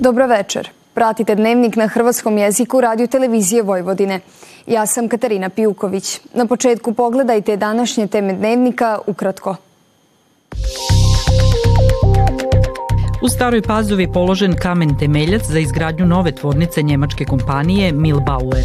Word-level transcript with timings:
Dobro 0.00 0.26
večer. 0.26 0.68
Pratite 0.94 1.34
dnevnik 1.34 1.76
na 1.76 1.86
hrvatskom 1.86 2.38
jeziku 2.38 2.80
radio 2.80 3.06
televizije 3.06 3.62
Vojvodine. 3.62 4.20
Ja 4.66 4.86
sam 4.86 5.08
Katarina 5.08 5.48
Pijuković. 5.48 6.20
Na 6.34 6.46
početku 6.46 6.92
pogledajte 6.92 7.56
današnje 7.56 8.06
teme 8.06 8.32
dnevnika 8.32 8.98
ukratko. 9.06 9.56
U 13.22 13.28
Staroj 13.28 13.62
Pazovi 13.62 14.12
položen 14.12 14.56
kamen 14.62 14.98
temeljac 14.98 15.42
za 15.44 15.58
izgradnju 15.58 16.06
nove 16.06 16.32
tvornice 16.32 16.82
njemačke 16.82 17.24
kompanije 17.24 17.92
Milbauer. 17.92 18.64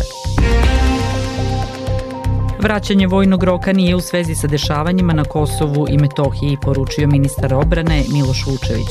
Vraćanje 2.60 3.08
vojnog 3.08 3.44
roka 3.44 3.74
nije 3.74 3.96
u 3.96 4.00
svezi 4.00 4.36
sa 4.36 4.48
dešavanjima 4.48 5.14
na 5.14 5.24
Kosovu 5.24 5.86
i 5.90 5.98
Metohiji, 5.98 6.58
poručio 6.62 7.08
ministar 7.08 7.54
obrane 7.54 8.04
Miloš 8.14 8.46
Vučević. 8.48 8.90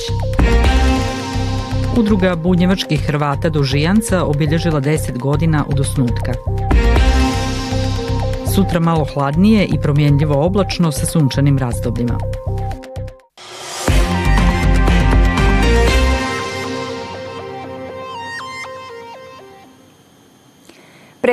Udruga 1.99 2.37
bunjevačkih 2.37 3.07
Hrvata 3.07 3.49
do 3.49 3.63
Žijanca 3.63 4.25
obilježila 4.25 4.81
10 4.81 5.19
godina 5.19 5.65
od 5.69 5.81
osnutka. 5.81 6.33
Sutra 8.55 8.81
malo 8.81 9.07
hladnije 9.15 9.65
i 9.65 9.81
promjenljivo 9.83 10.47
oblačno 10.47 10.93
sa 10.93 11.07
sunčanim 11.07 11.59
razdobljima. 11.59 12.19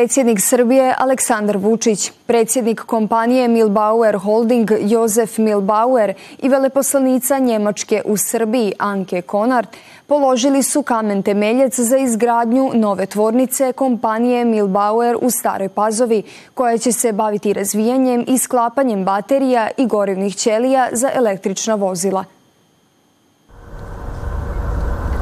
Predsjednik 0.02 0.39
Srbije 0.39 0.95
Aleksandar 0.97 1.57
Vučić, 1.57 2.11
predsjednik 2.25 2.80
kompanije 2.80 3.47
Milbauer 3.47 4.16
Holding 4.17 4.71
Jozef 4.80 5.38
Milbauer 5.38 6.13
i 6.39 6.49
veleposlanica 6.49 7.38
Njemačke 7.39 8.02
u 8.05 8.17
Srbiji 8.17 8.73
Anke 8.80 9.21
Konard 9.21 9.67
položili 10.08 10.63
su 10.63 10.81
kamen 10.81 11.23
temeljac 11.23 11.80
za 11.80 11.97
izgradnju 11.97 12.71
nove 12.73 13.05
tvornice 13.05 13.73
kompanije 13.73 14.45
Milbauer 14.45 15.17
u 15.21 15.30
Staroj 15.30 15.69
Pazovi, 15.69 16.23
koja 16.53 16.77
će 16.77 16.91
se 16.91 17.11
baviti 17.11 17.53
razvijanjem 17.53 18.25
i 18.27 18.38
sklapanjem 18.38 19.05
baterija 19.05 19.69
i 19.77 19.86
gorivnih 19.86 20.36
ćelija 20.36 20.89
za 20.91 21.09
električna 21.13 21.75
vozila. 21.75 22.41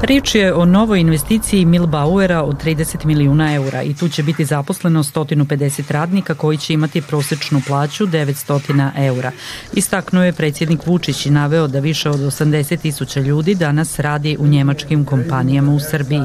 Riječ 0.01 0.35
je 0.35 0.53
o 0.53 0.65
novoj 0.65 0.99
investiciji 0.99 1.65
Milbauera 1.65 2.43
od 2.43 2.63
30 2.63 3.05
milijuna 3.05 3.53
eura 3.53 3.83
i 3.83 3.93
tu 3.93 4.09
će 4.09 4.23
biti 4.23 4.45
zaposleno 4.45 5.03
150 5.03 5.91
radnika 5.91 6.33
koji 6.33 6.57
će 6.57 6.73
imati 6.73 7.01
prosječnu 7.01 7.61
plaću 7.67 8.07
900 8.07 8.91
eura. 8.97 9.31
Istaknuo 9.73 10.23
je 10.23 10.33
predsjednik 10.33 10.87
Vučić 10.87 11.25
i 11.25 11.31
naveo 11.31 11.67
da 11.67 11.79
više 11.79 12.09
od 12.09 12.19
80 12.19 12.81
tisuća 12.81 13.19
ljudi 13.19 13.55
danas 13.55 13.99
radi 13.99 14.37
u 14.39 14.47
njemačkim 14.47 15.05
kompanijama 15.05 15.71
u 15.71 15.79
Srbiji. 15.79 16.23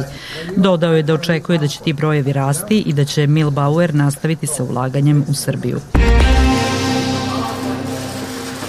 Dodao 0.56 0.94
je 0.94 1.02
da 1.02 1.14
očekuje 1.14 1.58
da 1.58 1.68
će 1.68 1.80
ti 1.80 1.92
brojevi 1.92 2.32
rasti 2.32 2.78
i 2.78 2.92
da 2.92 3.04
će 3.04 3.26
Milbauer 3.26 3.94
nastaviti 3.94 4.46
sa 4.46 4.64
ulaganjem 4.64 5.24
u 5.28 5.34
Srbiju. 5.34 5.80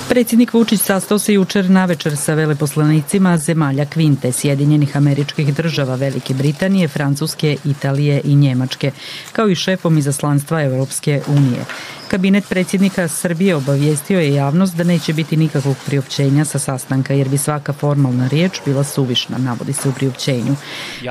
Predsjednik 0.09 0.53
Vučić 0.53 0.81
sastao 0.81 1.19
se 1.19 1.33
jučer 1.33 1.69
navečer 1.69 2.17
sa 2.17 2.33
veleposlanicima 2.33 3.37
zemalja 3.37 3.85
Kvinte, 3.85 4.31
Sjedinjenih 4.31 4.97
američkih 4.97 5.55
država, 5.55 5.95
Velike 5.95 6.33
Britanije, 6.33 6.87
Francuske, 6.87 7.57
Italije 7.65 8.21
i 8.23 8.35
Njemačke, 8.35 8.91
kao 9.31 9.49
i 9.49 9.55
šefom 9.55 9.97
izaslanstva 9.97 10.63
Europske 10.63 11.21
unije. 11.27 11.65
Kabinet 12.15 12.49
predsjednika 12.49 13.07
Srbije 13.07 13.55
obavijestio 13.55 14.19
je 14.19 14.33
javnost 14.33 14.75
da 14.75 14.83
neće 14.83 15.13
biti 15.13 15.37
nikakvog 15.37 15.75
priopćenja 15.85 16.45
sa 16.45 16.59
sastanka 16.59 17.13
jer 17.13 17.29
bi 17.29 17.37
svaka 17.37 17.73
formalna 17.73 18.27
riječ 18.27 18.61
bila 18.65 18.83
suvišna, 18.83 19.37
navodi 19.37 19.73
se 19.73 19.89
u 19.89 19.91
priopćenju. 19.91 20.55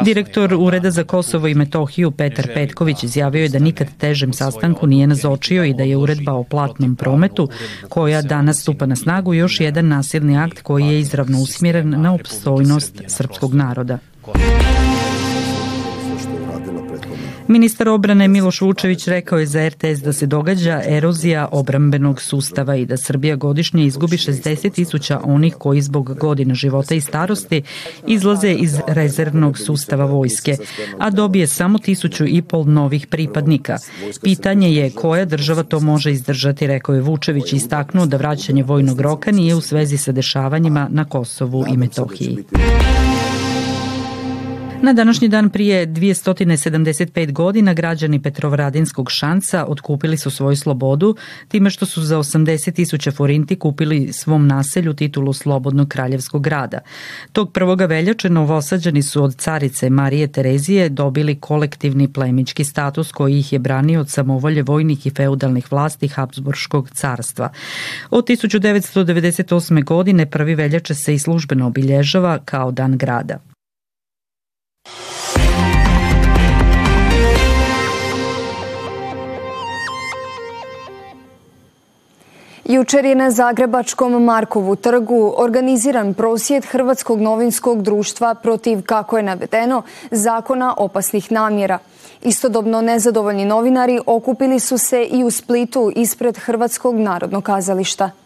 Direktor 0.04 0.54
Ureda 0.54 0.90
za 0.90 1.04
Kosovo 1.04 1.48
i 1.48 1.54
Metohiju 1.54 2.10
Petar 2.10 2.46
Petković 2.54 3.02
izjavio 3.02 3.42
je 3.42 3.48
da 3.48 3.58
nikad 3.58 3.88
težem 3.98 4.32
sastanku 4.32 4.86
nije 4.86 5.06
nazočio 5.06 5.64
i 5.64 5.74
da 5.74 5.82
je 5.82 5.96
uredba 5.96 6.32
o 6.32 6.44
platnom 6.44 6.96
prometu 6.96 7.48
koja 7.88 8.22
danas 8.22 8.60
stupa 8.60 8.86
na 8.86 8.96
snagu 8.96 9.34
još 9.34 9.60
jedan 9.60 9.88
nasilni 9.88 10.38
akt 10.38 10.62
koji 10.62 10.86
je 10.86 11.00
izravno 11.00 11.38
usmjeren 11.38 12.02
na 12.02 12.14
opstojnost 12.14 13.02
srpskog 13.08 13.54
naroda. 13.54 13.98
Ministar 17.48 17.88
obrane 17.88 18.28
Miloš 18.28 18.60
Vučević 18.60 19.06
rekao 19.06 19.38
je 19.38 19.46
za 19.46 19.68
RTS 19.68 20.02
da 20.04 20.12
se 20.12 20.26
događa 20.26 20.82
erozija 20.86 21.48
obrambenog 21.52 22.22
sustava 22.22 22.76
i 22.76 22.86
da 22.86 22.96
Srbija 22.96 23.36
godišnje 23.36 23.86
izgubi 23.86 24.16
60 24.16 24.72
tisuća 24.72 25.20
onih 25.24 25.54
koji 25.54 25.80
zbog 25.80 26.18
godina 26.18 26.54
života 26.54 26.94
i 26.94 27.00
starosti 27.00 27.62
izlaze 28.06 28.52
iz 28.52 28.78
rezervnog 28.86 29.58
sustava 29.58 30.04
vojske, 30.04 30.56
a 30.98 31.10
dobije 31.10 31.46
samo 31.46 31.78
tisuću 31.78 32.26
i 32.26 32.42
pol 32.42 32.64
novih 32.66 33.06
pripadnika. 33.06 33.76
Pitanje 34.22 34.74
je 34.74 34.90
koja 34.90 35.24
država 35.24 35.62
to 35.62 35.80
može 35.80 36.12
izdržati, 36.12 36.66
rekao 36.66 36.94
je 36.94 37.00
Vučević 37.00 37.52
i 37.52 37.56
istaknuo 37.56 38.06
da 38.06 38.16
vraćanje 38.16 38.62
vojnog 38.62 39.00
roka 39.00 39.30
nije 39.32 39.54
u 39.54 39.60
svezi 39.60 39.96
sa 39.96 40.12
dešavanjima 40.12 40.88
na 40.90 41.04
Kosovu 41.04 41.64
i 41.68 41.76
Metohiji. 41.76 42.44
Na 44.82 44.92
današnji 44.92 45.28
dan 45.28 45.50
prije 45.50 45.86
275 45.86 47.32
godina 47.32 47.74
građani 47.74 48.22
Petrovradinskog 48.22 49.10
šanca 49.10 49.64
otkupili 49.68 50.16
su 50.16 50.30
svoju 50.30 50.56
slobodu 50.56 51.16
time 51.48 51.70
što 51.70 51.86
su 51.86 52.02
za 52.02 52.18
80 52.18 52.72
tisuća 52.72 53.12
forinti 53.12 53.56
kupili 53.58 54.12
svom 54.12 54.46
naselju 54.46 54.94
titulu 54.94 55.32
Slobodnog 55.32 55.88
kraljevskog 55.88 56.42
grada. 56.42 56.78
Tog 57.32 57.52
prvoga 57.52 57.86
veljače 57.86 58.30
novosađani 58.30 59.02
su 59.02 59.24
od 59.24 59.36
carice 59.36 59.90
Marije 59.90 60.26
Terezije 60.26 60.88
dobili 60.88 61.40
kolektivni 61.40 62.12
plemički 62.12 62.64
status 62.64 63.12
koji 63.12 63.38
ih 63.38 63.52
je 63.52 63.58
branio 63.58 64.00
od 64.00 64.10
samovolje 64.10 64.62
vojnih 64.62 65.06
i 65.06 65.10
feudalnih 65.10 65.72
vlasti 65.72 66.08
Habsburškog 66.08 66.90
carstva. 66.90 67.48
Od 68.10 68.24
1998. 68.24 69.84
godine 69.84 70.26
prvi 70.26 70.54
veljače 70.54 70.94
se 70.94 71.14
i 71.14 71.18
službeno 71.18 71.66
obilježava 71.66 72.38
kao 72.44 72.70
dan 72.70 72.98
grada. 72.98 73.53
Jučer 82.64 83.04
je 83.04 83.14
na 83.14 83.30
Zagrebačkom 83.30 84.24
Markovu 84.24 84.76
trgu 84.76 85.34
organiziran 85.36 86.14
prosjed 86.14 86.64
Hrvatskog 86.64 87.20
novinskog 87.20 87.82
društva 87.82 88.34
protiv, 88.34 88.82
kako 88.82 89.16
je 89.16 89.22
navedeno, 89.22 89.82
zakona 90.10 90.74
opasnih 90.76 91.32
namjera. 91.32 91.78
Istodobno 92.22 92.80
nezadovoljni 92.80 93.44
novinari 93.44 94.00
okupili 94.06 94.60
su 94.60 94.78
se 94.78 95.04
i 95.04 95.24
u 95.24 95.30
Splitu 95.30 95.92
ispred 95.96 96.38
Hrvatskog 96.38 96.96
narodnog 96.96 97.44
kazališta. 97.44 98.23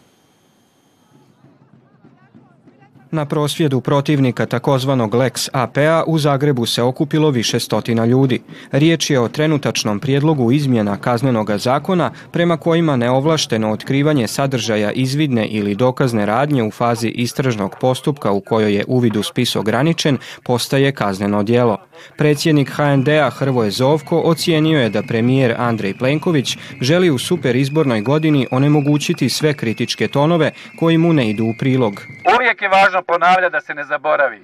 Na 3.11 3.25
prosvjedu 3.25 3.81
protivnika 3.81 4.45
takozvanog 4.45 5.13
Lex 5.15 5.49
AP-a 5.53 6.03
u 6.07 6.19
Zagrebu 6.19 6.65
se 6.65 6.81
okupilo 6.83 7.29
više 7.29 7.59
stotina 7.59 8.05
ljudi. 8.05 8.41
Riječ 8.71 9.09
je 9.09 9.19
o 9.19 9.27
trenutačnom 9.27 9.99
prijedlogu 9.99 10.51
izmjena 10.51 10.97
kaznenog 10.97 11.51
zakona 11.57 12.11
prema 12.31 12.57
kojima 12.57 12.95
neovlašteno 12.95 13.71
otkrivanje 13.71 14.27
sadržaja 14.27 14.91
izvidne 14.91 15.47
ili 15.47 15.75
dokazne 15.75 16.25
radnje 16.25 16.63
u 16.63 16.71
fazi 16.71 17.07
istražnog 17.07 17.75
postupka 17.81 18.31
u 18.31 18.41
kojoj 18.41 18.75
je 18.75 18.85
uvid 18.87 19.15
u 19.15 19.23
spis 19.23 19.55
ograničen 19.55 20.17
postaje 20.43 20.91
kazneno 20.91 21.43
djelo. 21.43 21.77
Predsjednik 22.17 22.69
HND-a 22.69 23.29
Hrvoje 23.29 23.71
Zovko 23.71 24.21
ocijenio 24.25 24.79
je 24.79 24.89
da 24.89 25.03
premijer 25.03 25.55
Andrej 25.57 25.97
Plenković 25.97 26.57
želi 26.81 27.09
u 27.09 27.17
super 27.17 27.55
izbornoj 27.55 28.01
godini 28.01 28.47
onemogućiti 28.51 29.29
sve 29.29 29.53
kritičke 29.53 30.07
tonove 30.07 30.51
koji 30.79 30.97
mu 30.97 31.13
ne 31.13 31.29
idu 31.29 31.45
u 31.45 31.53
prilog. 31.59 31.93
Uvijek 32.35 32.61
je 32.61 32.69
važno 32.69 32.98
ponavljati 33.01 33.51
da 33.51 33.61
se 33.61 33.73
ne 33.73 33.83
zaboravi. 33.83 34.41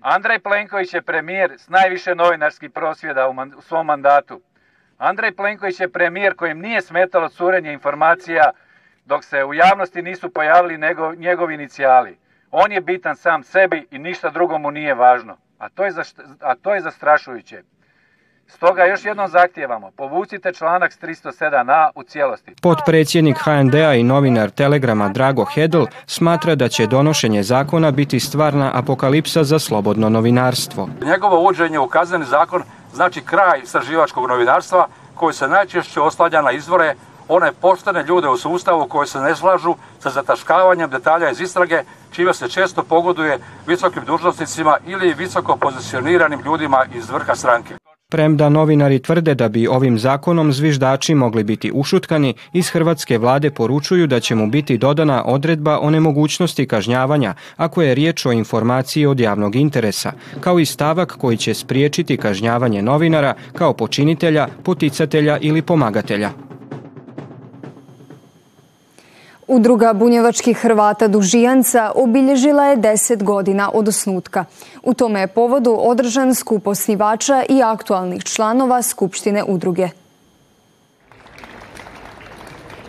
Andrej 0.00 0.38
Plenković 0.38 0.94
je 0.94 1.02
premijer 1.02 1.52
s 1.58 1.68
najviše 1.68 2.14
novinarskih 2.14 2.70
prosvjeda 2.70 3.28
u 3.58 3.62
svom 3.62 3.86
mandatu. 3.86 4.40
Andrej 4.98 5.36
Plenković 5.36 5.80
je 5.80 5.92
premijer 5.92 6.34
kojim 6.34 6.58
nije 6.58 6.82
smetalo 6.82 7.28
curenje 7.28 7.72
informacija 7.72 8.50
dok 9.04 9.24
se 9.24 9.44
u 9.44 9.54
javnosti 9.54 10.02
nisu 10.02 10.30
pojavili 10.30 10.78
njegovi 11.16 11.54
inicijali. 11.54 12.18
On 12.50 12.72
je 12.72 12.80
bitan 12.80 13.16
sam 13.16 13.42
sebi 13.42 13.86
i 13.90 13.98
ništa 13.98 14.30
drugo 14.30 14.58
mu 14.58 14.70
nije 14.70 14.94
važno 14.94 15.36
a 15.64 15.68
to 15.68 15.84
je, 15.84 15.92
a 16.40 16.54
to 16.54 16.74
je 16.74 16.80
zastrašujuće. 16.80 17.62
Stoga 18.48 18.84
još 18.84 19.04
jednom 19.04 19.28
zahtijevamo, 19.28 19.90
povucite 19.90 20.52
članak 20.52 20.92
307a 21.02 21.90
u 21.94 22.02
cijelosti. 22.02 22.54
Potpredsjednik 22.62 23.36
HND-a 23.38 23.94
i 23.94 24.02
novinar 24.02 24.50
Telegrama 24.50 25.08
Drago 25.08 25.44
Hedl 25.44 25.84
smatra 26.06 26.54
da 26.54 26.68
će 26.68 26.86
donošenje 26.86 27.42
zakona 27.42 27.90
biti 27.90 28.20
stvarna 28.20 28.70
apokalipsa 28.74 29.44
za 29.44 29.58
slobodno 29.58 30.08
novinarstvo. 30.08 30.88
Njegovo 31.04 31.40
uvođenje 31.40 31.78
u 31.78 31.88
kazneni 31.88 32.24
zakon 32.24 32.62
znači 32.92 33.20
kraj 33.20 33.60
istraživačkog 33.62 34.28
novinarstva 34.28 34.88
koji 35.14 35.34
se 35.34 35.48
najčešće 35.48 36.00
oslanja 36.00 36.42
na 36.42 36.52
izvore 36.52 36.94
one 37.28 37.52
poštene 37.52 38.02
ljude 38.02 38.28
u 38.28 38.36
sustavu 38.36 38.88
koji 38.88 39.06
se 39.08 39.20
ne 39.20 39.36
slažu 39.36 39.74
sa 39.98 40.10
zataškavanjem 40.10 40.90
detalja 40.90 41.30
iz 41.30 41.40
istrage 41.40 41.82
čime 42.12 42.34
se 42.34 42.48
često 42.48 42.82
pogoduje 42.82 43.38
visokim 43.66 44.04
dužnosnicima 44.04 44.76
ili 44.86 45.14
visoko 45.14 45.56
pozicioniranim 45.56 46.40
ljudima 46.40 46.84
iz 46.94 47.10
vrha 47.10 47.34
stranke. 47.34 47.74
Premda 48.14 48.48
novinari 48.48 48.98
tvrde 48.98 49.34
da 49.34 49.48
bi 49.48 49.66
ovim 49.66 49.98
zakonom 49.98 50.52
zviždači 50.52 51.14
mogli 51.14 51.44
biti 51.44 51.70
ušutkani, 51.74 52.34
iz 52.52 52.68
hrvatske 52.70 53.18
vlade 53.18 53.50
poručuju 53.50 54.06
da 54.06 54.20
će 54.20 54.34
mu 54.34 54.46
biti 54.50 54.78
dodana 54.78 55.24
odredba 55.24 55.78
o 55.78 55.90
nemogućnosti 55.90 56.66
kažnjavanja 56.66 57.34
ako 57.56 57.82
je 57.82 57.94
riječ 57.94 58.26
o 58.26 58.32
informaciji 58.32 59.06
od 59.06 59.20
javnog 59.20 59.56
interesa, 59.56 60.12
kao 60.40 60.58
i 60.58 60.64
stavak 60.64 61.16
koji 61.18 61.36
će 61.36 61.54
spriječiti 61.54 62.16
kažnjavanje 62.16 62.82
novinara 62.82 63.34
kao 63.52 63.72
počinitelja, 63.72 64.48
poticatelja 64.62 65.38
ili 65.40 65.62
pomagatelja. 65.62 66.30
Udruga 69.46 69.92
bunjevačkih 69.92 70.58
Hrvata 70.58 71.08
Dužijanca 71.08 71.92
obilježila 71.94 72.64
je 72.64 72.76
10 72.76 73.22
godina 73.22 73.70
od 73.74 73.88
osnutka. 73.88 74.44
U 74.82 74.94
tome 74.94 75.20
je 75.20 75.26
povodu 75.26 75.76
održan 75.78 76.34
skup 76.34 76.66
osnivača 76.66 77.44
i 77.48 77.62
aktualnih 77.62 78.24
članova 78.24 78.82
Skupštine 78.82 79.44
udruge. 79.44 80.03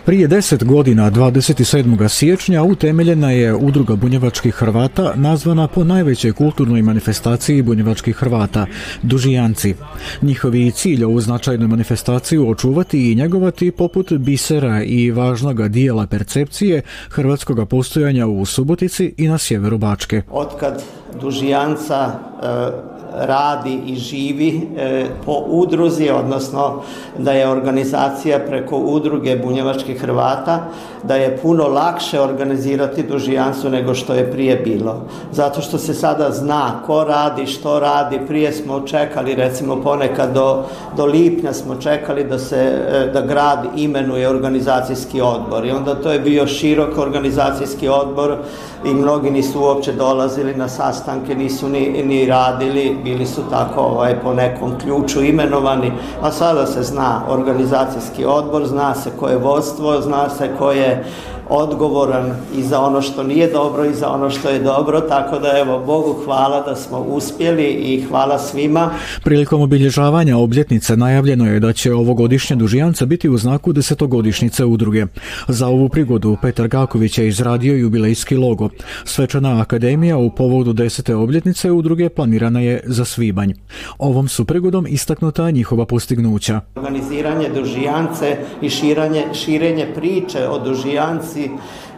Prije 0.05 0.27
deset 0.27 0.63
godina, 0.63 1.11
27. 1.11 2.07
siječnja, 2.07 2.63
utemeljena 2.63 3.31
je 3.31 3.55
udruga 3.55 3.95
bunjevačkih 3.95 4.53
Hrvata 4.53 5.13
nazvana 5.15 5.67
po 5.67 5.83
najvećoj 5.83 6.33
kulturnoj 6.33 6.81
manifestaciji 6.81 7.61
bunjevačkih 7.61 8.15
Hrvata, 8.15 8.65
Dužijanci. 9.01 9.75
Njihovi 10.21 10.71
cilj 10.71 11.03
ovu 11.03 11.21
značajnu 11.21 11.67
manifestaciju 11.67 12.49
očuvati 12.49 13.11
i 13.11 13.15
njegovati 13.15 13.71
poput 13.71 14.13
bisera 14.13 14.83
i 14.83 15.11
važnog 15.11 15.69
dijela 15.69 16.07
percepcije 16.07 16.81
hrvatskog 17.09 17.69
postojanja 17.69 18.27
u 18.27 18.45
Subotici 18.45 19.13
i 19.17 19.27
na 19.27 19.37
sjeveru 19.37 19.77
Bačke. 19.77 20.21
Otkad 20.31 20.83
Dužijanca 21.19 22.05
e, 22.05 22.95
radi 23.17 23.81
i 23.85 23.95
živi 23.95 24.69
e, 24.77 25.05
po 25.25 25.43
udruzi, 25.47 26.09
odnosno 26.09 26.81
da 27.17 27.31
je 27.31 27.49
organizacija 27.49 28.39
preko 28.39 28.77
udruge 28.77 29.35
bunjevačkih 29.35 30.01
Hrvata, 30.01 30.59
da 31.03 31.15
je 31.15 31.37
puno 31.37 31.67
lakše 31.67 32.21
organizirati 32.21 33.03
dužijansu 33.03 33.69
nego 33.69 33.93
što 33.93 34.13
je 34.13 34.31
prije 34.31 34.55
bilo. 34.55 35.01
Zato 35.31 35.61
što 35.61 35.77
se 35.77 35.93
sada 35.93 36.31
zna 36.31 36.81
ko 36.85 37.03
radi, 37.03 37.45
što 37.45 37.79
radi. 37.79 38.19
Prije 38.27 38.51
smo 38.51 38.81
čekali, 38.81 39.35
recimo 39.35 39.81
ponekad 39.81 40.33
do, 40.33 40.63
do 40.97 41.05
lipnja 41.05 41.53
smo 41.53 41.75
čekali 41.75 42.23
da 42.23 42.39
se 42.39 42.57
e, 42.57 43.09
da 43.13 43.21
grad 43.21 43.67
imenuje 43.75 44.29
organizacijski 44.29 45.21
odbor 45.21 45.65
i 45.65 45.71
onda 45.71 45.95
to 45.95 46.11
je 46.11 46.19
bio 46.19 46.47
širok 46.47 46.97
organizacijski 46.97 47.87
odbor 47.87 48.37
i 48.85 48.93
mnogi 48.93 49.31
nisu 49.31 49.61
uopće 49.61 49.93
dolazili 49.93 50.55
na 50.55 50.67
sastanke, 51.05 51.35
nisu 51.35 51.69
ni, 51.69 52.03
ni 52.03 52.25
radili, 52.25 52.97
bili 53.03 53.25
su 53.25 53.41
tako 53.49 53.81
ovaj, 53.81 54.15
po 54.23 54.33
nekom 54.33 54.79
ključu 54.79 55.23
imenovani, 55.23 55.91
a 56.21 56.31
sada 56.31 56.65
se 56.65 56.83
zna 56.83 57.21
organizacijski 57.27 58.25
odbor, 58.25 58.65
zna 58.65 58.95
se 58.95 59.09
ko 59.19 59.27
je 59.27 59.37
vodstvo, 59.37 60.01
zna 60.01 60.29
se 60.29 60.49
ko 60.57 60.71
je 60.71 61.03
odgovoran 61.49 62.31
i 62.57 62.63
za 62.63 62.79
ono 62.79 63.01
što 63.01 63.23
nije 63.23 63.51
dobro 63.51 63.85
i 63.85 63.93
za 63.93 64.09
ono 64.09 64.29
što 64.29 64.49
je 64.49 64.59
dobro, 64.59 65.01
tako 65.01 65.39
da 65.39 65.57
evo 65.57 65.83
Bogu 65.85 66.15
hvala 66.25 66.61
da 66.61 66.75
smo 66.75 66.99
uspjeli 66.99 67.63
i 67.63 68.01
hvala 68.01 68.39
svima. 68.39 68.89
Prilikom 69.23 69.61
obilježavanja 69.61 70.37
obljetnice 70.37 70.97
najavljeno 70.97 71.47
je 71.47 71.59
da 71.59 71.73
će 71.73 71.93
ovogodišnja 71.93 72.55
dužijanca 72.55 73.05
biti 73.05 73.29
u 73.29 73.37
znaku 73.37 73.73
desetogodišnjice 73.73 74.65
udruge. 74.65 75.05
Za 75.47 75.67
ovu 75.67 75.89
prigodu 75.89 76.37
Petar 76.41 76.67
Gaković 76.67 77.17
je 77.17 77.27
izradio 77.27 77.75
jubilejski 77.75 78.35
logo. 78.35 78.69
Svečana 79.03 79.61
akademija 79.61 80.17
u 80.17 80.29
povodu 80.29 80.73
desete 80.95 81.15
obljetnice 81.15 81.71
udruge 81.71 82.09
planirana 82.09 82.59
je 82.59 82.79
za 82.85 83.05
svibanj. 83.05 83.53
Ovom 83.97 84.27
su 84.27 84.45
prigodom 84.45 84.87
istaknuta 84.87 85.51
njihova 85.51 85.85
postignuća. 85.85 86.61
Organiziranje 86.75 87.49
dužijance 87.49 88.37
i 88.61 88.69
širanje, 88.69 89.25
širenje 89.33 89.87
priče 89.95 90.47
o 90.47 90.59
dužijanci 90.59 91.49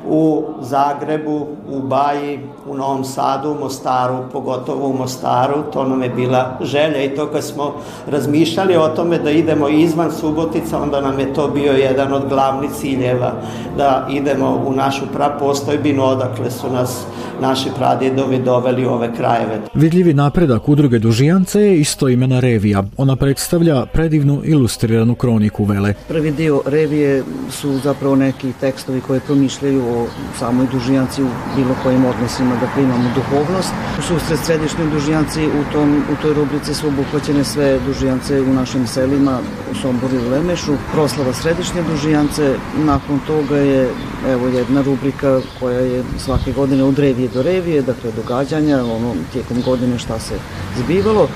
u 0.09 0.43
Zagrebu, 0.61 1.47
u 1.69 1.79
Baji, 1.79 2.39
u 2.67 2.75
Novom 2.75 3.03
Sadu, 3.03 3.51
u 3.51 3.59
Mostaru, 3.59 4.17
pogotovo 4.33 4.87
u 4.87 4.93
Mostaru, 4.93 5.63
to 5.73 5.83
nam 5.83 6.03
je 6.03 6.09
bila 6.09 6.57
želja 6.61 7.03
i 7.03 7.15
to 7.15 7.27
kad 7.27 7.43
smo 7.43 7.73
razmišljali 8.07 8.75
o 8.75 8.87
tome 8.87 9.19
da 9.19 9.31
idemo 9.31 9.69
izvan 9.69 10.11
Subotica, 10.11 10.81
onda 10.81 11.01
nam 11.01 11.19
je 11.19 11.33
to 11.33 11.47
bio 11.47 11.71
jedan 11.71 12.13
od 12.13 12.29
glavnih 12.29 12.71
ciljeva, 12.71 13.31
da 13.77 14.07
idemo 14.11 14.63
u 14.67 14.73
našu 14.73 15.05
prapostojbinu, 15.13 16.03
odakle 16.03 16.51
su 16.51 16.69
nas 16.73 17.05
naši 17.41 17.69
pradjedovi 17.77 18.39
doveli 18.39 18.85
u 18.85 18.89
ove 18.89 19.15
krajeve. 19.15 19.61
Vidljivi 19.73 20.13
napredak 20.13 20.69
udruge 20.69 20.99
Dužijance 20.99 21.61
je 21.61 21.79
isto 21.79 22.09
imena 22.09 22.39
revija. 22.39 22.83
Ona 22.97 23.15
predstavlja 23.15 23.85
predivnu 23.85 24.41
ilustriranu 24.43 25.15
kroniku 25.15 25.63
Vele. 25.63 25.93
Prvi 26.07 26.31
dio 26.31 26.61
revije 26.65 27.23
su 27.49 27.77
zapravo 27.77 28.15
neki 28.15 28.53
tekstovi 28.59 29.01
koje 29.01 29.19
promišljaju 29.19 29.83
o 29.89 30.07
samoj 30.39 30.67
dužijanci 30.71 31.23
u 31.23 31.29
bilo 31.55 31.75
kojim 31.83 32.05
odnosima 32.05 32.55
da 32.61 32.67
primamo 32.75 33.09
duhovnost. 33.15 33.71
U 33.99 34.01
susret 34.01 34.39
središnjoj 34.39 34.89
dužijanci 34.89 35.47
u, 35.47 35.71
tom, 35.73 36.03
u 36.13 36.15
toj 36.21 36.33
rubrici 36.33 36.73
su 36.73 36.87
obuhvaćene 36.87 37.43
sve 37.43 37.79
dužijance 37.79 38.41
u 38.41 38.53
našim 38.53 38.87
selima 38.87 39.39
u 39.71 39.75
Somboru 39.75 40.15
i 40.15 40.29
Lemešu. 40.29 40.73
Proslava 40.93 41.33
središnje 41.33 41.81
dužijance, 41.91 42.55
nakon 42.77 43.19
toga 43.27 43.57
je 43.57 43.89
evo 44.29 44.47
jedna 44.47 44.81
rubrika 44.81 45.39
koja 45.59 45.79
je 45.79 46.03
svake 46.17 46.51
godine 46.51 46.83
od 46.83 46.99
revije 46.99 47.29
do 47.33 47.41
revije, 47.41 47.81
dakle 47.81 48.11
događanja, 48.11 48.83
ono 48.83 49.13
tijekom 49.33 49.61
godine 49.61 49.99
šta 49.99 50.19
se 50.19 50.33
zbivalo 50.77 51.27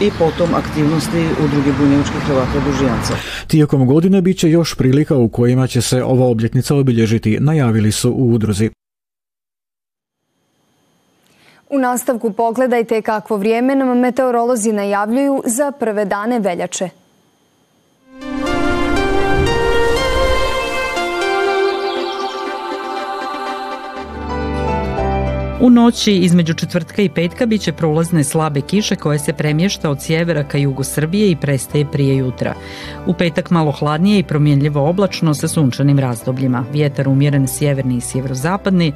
i 0.00 0.10
potom 0.18 0.54
aktivnosti 0.54 1.26
udruge 1.44 1.72
bunjevačkih 1.78 2.20
Hrvata 2.26 2.60
Dužijanca. 2.66 3.14
Tijekom 3.46 3.86
godine 3.86 4.22
bit 4.22 4.38
će 4.38 4.50
još 4.50 4.74
prilika 4.74 5.16
u 5.16 5.28
kojima 5.28 5.66
će 5.66 5.80
se 5.82 6.04
ova 6.04 6.26
obljetnica 6.26 6.76
obilježiti, 6.76 7.38
najavili 7.40 7.92
su 7.92 8.10
u 8.10 8.32
udruzi. 8.32 8.70
U 11.70 11.78
nastavku 11.78 12.32
pogledajte 12.32 13.02
kakvo 13.02 13.36
vrijeme 13.36 13.74
nam 13.74 13.98
meteorolozi 13.98 14.72
najavljuju 14.72 15.42
za 15.46 15.72
prve 15.72 16.04
dane 16.04 16.38
veljače. 16.38 16.99
U 25.62 25.70
noći 25.70 26.12
između 26.12 26.54
četvrtka 26.54 27.02
i 27.02 27.08
petka 27.08 27.46
bit 27.46 27.62
će 27.62 27.72
prolazne 27.72 28.24
slabe 28.24 28.60
kiše 28.60 28.96
koje 28.96 29.18
se 29.18 29.32
premješta 29.32 29.90
od 29.90 30.02
sjevera 30.02 30.44
ka 30.44 30.58
jugu 30.58 30.84
Srbije 30.84 31.30
i 31.30 31.36
prestaje 31.36 31.90
prije 31.92 32.16
jutra. 32.16 32.54
U 33.06 33.14
petak 33.14 33.50
malo 33.50 33.72
hladnije 33.72 34.18
i 34.18 34.22
promjenljivo 34.22 34.88
oblačno 34.88 35.34
sa 35.34 35.48
sunčanim 35.48 35.98
razdobljima. 35.98 36.64
Vjetar 36.72 37.08
umjeren 37.08 37.48
sjeverni 37.48 37.96
i 37.96 38.00
sjeverozapadni, 38.00 38.92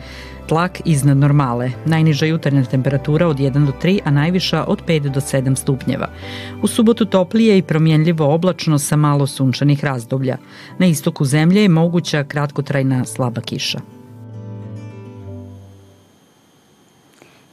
tlak 0.46 0.80
iznad 0.84 1.16
normale. 1.16 1.70
Najniža 1.86 2.26
jutarnja 2.26 2.64
temperatura 2.64 3.26
od 3.28 3.38
1 3.38 3.66
do 3.66 3.72
3, 3.82 4.00
a 4.04 4.10
najviša 4.10 4.64
od 4.68 4.82
5 4.86 5.08
do 5.08 5.20
7 5.20 5.56
stupnjeva. 5.56 6.08
U 6.62 6.66
subotu 6.66 7.04
toplije 7.04 7.58
i 7.58 7.62
promjenljivo 7.62 8.34
oblačno 8.34 8.78
sa 8.78 8.96
malo 8.96 9.26
sunčanih 9.26 9.84
razdoblja. 9.84 10.36
Na 10.78 10.86
istoku 10.86 11.24
zemlje 11.24 11.62
je 11.62 11.68
moguća 11.68 12.24
kratkotrajna 12.24 13.04
slaba 13.04 13.40
kiša. 13.40 13.93